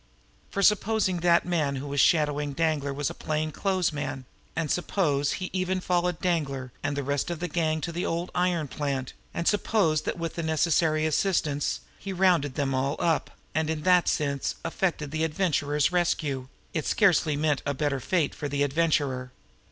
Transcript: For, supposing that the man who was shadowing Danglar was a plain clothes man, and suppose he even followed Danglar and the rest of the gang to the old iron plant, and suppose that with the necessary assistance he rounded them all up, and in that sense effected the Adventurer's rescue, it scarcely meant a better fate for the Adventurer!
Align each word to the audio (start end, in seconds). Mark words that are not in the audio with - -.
For, 0.49 0.63
supposing 0.63 1.17
that 1.17 1.43
the 1.43 1.49
man 1.49 1.75
who 1.75 1.85
was 1.85 1.99
shadowing 1.99 2.53
Danglar 2.53 2.91
was 2.91 3.11
a 3.11 3.13
plain 3.13 3.51
clothes 3.51 3.93
man, 3.93 4.25
and 4.55 4.71
suppose 4.71 5.33
he 5.33 5.51
even 5.53 5.79
followed 5.79 6.19
Danglar 6.19 6.71
and 6.81 6.97
the 6.97 7.03
rest 7.03 7.29
of 7.29 7.39
the 7.39 7.47
gang 7.47 7.81
to 7.81 7.91
the 7.91 8.03
old 8.03 8.31
iron 8.33 8.67
plant, 8.67 9.13
and 9.31 9.47
suppose 9.47 10.01
that 10.01 10.17
with 10.17 10.33
the 10.33 10.41
necessary 10.41 11.05
assistance 11.05 11.81
he 11.99 12.11
rounded 12.13 12.55
them 12.55 12.73
all 12.73 12.95
up, 12.97 13.29
and 13.53 13.69
in 13.69 13.83
that 13.83 14.07
sense 14.07 14.55
effected 14.65 15.11
the 15.11 15.23
Adventurer's 15.23 15.91
rescue, 15.91 16.47
it 16.73 16.87
scarcely 16.87 17.37
meant 17.37 17.61
a 17.63 17.75
better 17.75 17.99
fate 17.99 18.33
for 18.33 18.49
the 18.49 18.63
Adventurer! 18.63 19.31